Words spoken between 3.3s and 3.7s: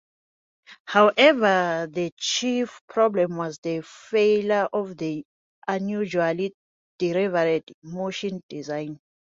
was